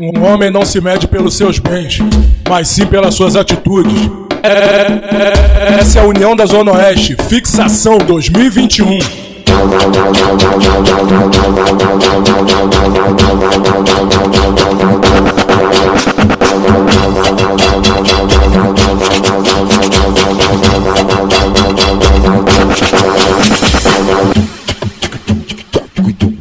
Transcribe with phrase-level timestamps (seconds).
[0.00, 1.98] Um homem não se mede pelos seus bens,
[2.48, 4.10] mas sim pelas suas atitudes.
[4.42, 8.98] É, é, essa é a União da Zona Oeste, fixação 2021.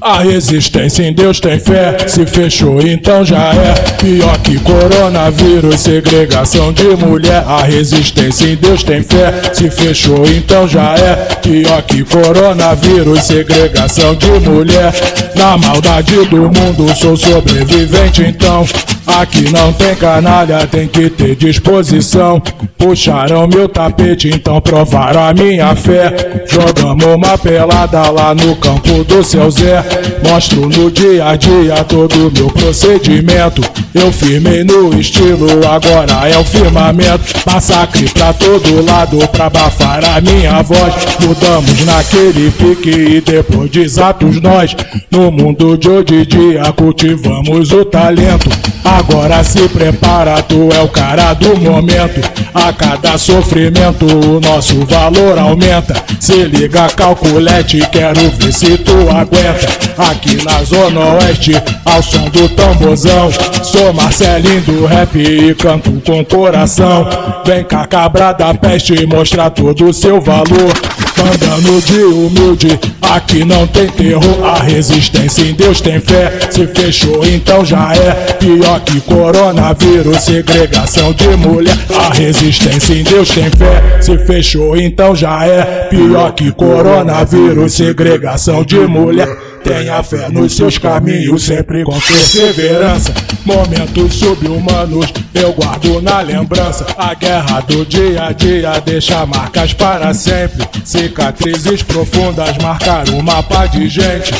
[0.05, 6.73] A resistência em Deus tem fé, se fechou então já é pior que coronavírus, segregação
[6.73, 7.41] de mulher.
[7.47, 14.13] A resistência em Deus tem fé, se fechou então já é pior que coronavírus, segregação
[14.13, 14.93] de mulher.
[15.37, 18.65] Na maldade do mundo sou sobrevivente então.
[19.05, 22.41] Aqui não tem canalha, tem que ter disposição.
[22.77, 26.45] Puxaram meu tapete, então provaram a minha fé.
[26.49, 29.83] Jogamos uma pelada lá no campo do seu Zé.
[30.27, 33.61] Mostro no dia a dia todo meu procedimento.
[33.93, 37.23] Eu firmei no estilo, agora é o firmamento.
[37.45, 40.93] Massacre pra todo lado pra abafar a minha voz.
[41.19, 44.75] Mudamos naquele pique e depois desatos nós.
[45.11, 48.72] No mundo de hoje em dia cultivamos o talento.
[48.83, 52.21] Agora se prepara, tu é o cara do momento.
[52.53, 55.95] A cada sofrimento o nosso valor aumenta.
[56.19, 59.67] Se liga, calculete, quero ver se tu aguenta.
[59.97, 61.53] Aqui na Zona Oeste,
[61.85, 63.31] ao som do tamborzão.
[63.63, 67.07] Sou Marcelinho do rap e canto com coração.
[67.45, 71.02] Vem cá, cabra da peste, mostrar todo o seu valor.
[71.17, 74.43] Mandando de humilde, aqui não tem terror.
[74.43, 76.31] A resistência em Deus tem fé.
[76.49, 80.23] Se fechou, então já é pior que coronavírus.
[80.23, 81.77] Segregação de mulher.
[81.95, 84.01] A resistência em Deus tem fé.
[84.01, 87.73] Se fechou, então já é pior que coronavírus.
[87.73, 89.27] Segregação de mulher.
[89.63, 93.13] Tenha fé nos seus caminhos, sempre com perseverança.
[93.45, 96.85] Momentos subhumanos eu guardo na lembrança.
[96.97, 100.67] A guerra do dia a dia deixa marcas para sempre.
[100.85, 104.31] Cicatrizes profundas marcaram o mapa de gente.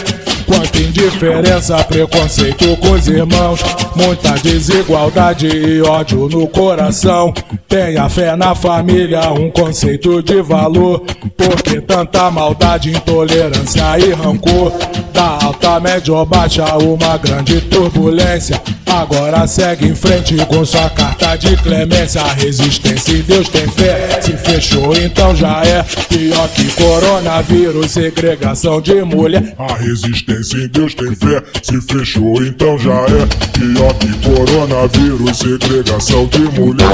[0.46, 3.60] Quanta indiferença, preconceito com os irmãos.
[3.96, 7.34] Muita desigualdade e ódio no coração.
[7.68, 11.02] Tenha fé na família, um conceito de valor.
[11.38, 14.72] Porque tanta maldade, intolerância e rancor.
[15.14, 18.62] Da alta, média ou baixa, uma grande turbulência.
[18.86, 22.22] Agora segue em frente com sua carta de clemência.
[22.22, 24.20] A resistência em Deus tem fé.
[24.22, 29.56] Se fechou, então já é pior que coronavírus, segregação de mulher.
[29.58, 31.44] A resistência em Deus tem fé.
[31.62, 33.26] Se fechou, então já é
[33.58, 36.88] pior que coronavírus, segregação de mulher.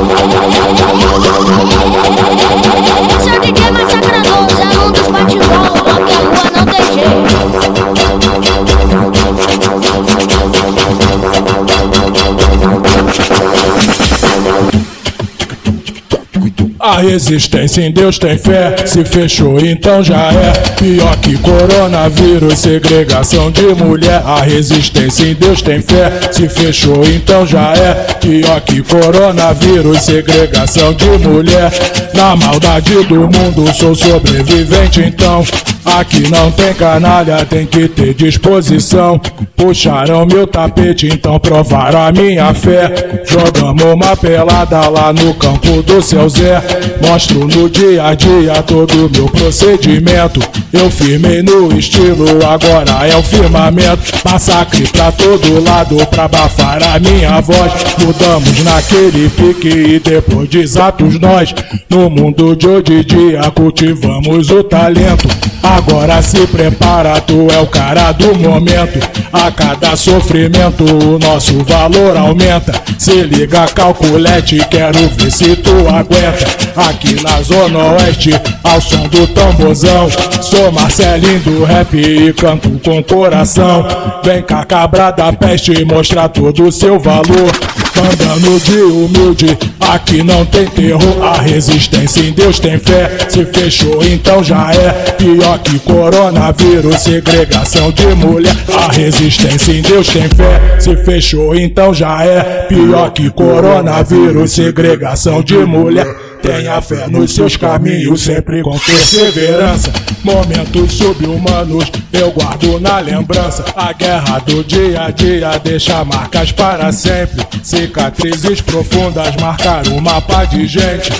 [16.89, 23.51] A resistência em Deus tem fé, se fechou então já é pior que coronavírus, segregação
[23.51, 24.23] de mulher.
[24.25, 30.91] A resistência em Deus tem fé, se fechou então já é pior que coronavírus, segregação
[30.93, 31.71] de mulher.
[32.15, 35.45] Na maldade do mundo sou sobrevivente então.
[35.85, 39.19] Aqui não tem canalha, tem que ter disposição.
[39.55, 43.23] Puxaram meu tapete, então provaram a minha fé.
[43.25, 46.61] Jogamos uma pelada lá no campo do seu Zé.
[47.05, 50.39] Mostro no dia a dia todo meu procedimento.
[50.71, 54.01] Eu firmei no estilo, agora é o firmamento.
[54.23, 57.71] Massacre pra todo lado pra abafar a minha voz.
[57.99, 61.53] Mudamos naquele pique e depois desatos nós.
[61.89, 65.27] No mundo de hoje em dia cultivamos o talento.
[65.61, 68.99] Agora se prepara, tu é o cara do momento.
[69.31, 72.73] A cada sofrimento o nosso valor aumenta.
[72.97, 76.45] Se liga, calculete, quero ver se tu aguenta.
[76.75, 78.31] Aqui na Zona Oeste,
[78.63, 80.09] ao som do tamborzão.
[80.41, 83.85] Sou Marcelinho do rap e canto com coração.
[84.23, 87.51] Vem cá, cabra da peste, mostrar todo o seu valor.
[87.99, 91.21] Mandando de humilde, aqui não tem terror.
[91.21, 93.17] A resistência em Deus tem fé.
[93.27, 97.01] Se fechou, então já é pior que coronavírus.
[97.01, 98.55] Segregação de mulher.
[98.73, 100.79] A resistência em Deus tem fé.
[100.79, 104.53] Se fechou, então já é pior que coronavírus.
[104.53, 106.28] Segregação de mulher.
[106.41, 109.91] Tenha fé nos seus caminhos, sempre com perseverança.
[110.23, 113.63] Momentos subhumanos eu guardo na lembrança.
[113.75, 117.45] A guerra do dia a dia deixa marcas para sempre.
[117.63, 121.11] Cicatrizes profundas marcaram o mapa de gente.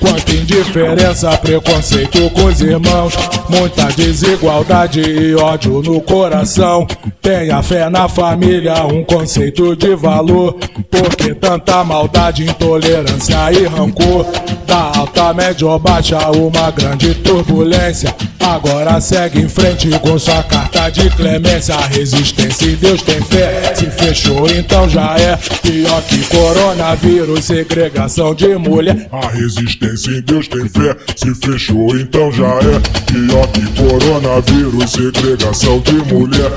[0.00, 3.14] Quanta indiferença, preconceito com os irmãos.
[3.48, 6.86] Muita desigualdade e ódio no coração.
[7.22, 10.58] Tenha fé na família, um conceito de valor.
[10.90, 14.26] Porque tanta maldade, intolerância e rancor.
[14.74, 18.12] Da alta, média ou baixa, uma grande turbulência.
[18.40, 21.76] Agora segue em frente com sua carta de clemência.
[21.76, 23.72] Resistência em Deus tem fé.
[23.76, 29.08] Se fechou, então já é pior que coronavírus, segregação de mulher.
[29.12, 30.96] A resistência em Deus tem fé.
[31.14, 36.50] Se fechou, então já é pior que coronavírus, segregação de mulher.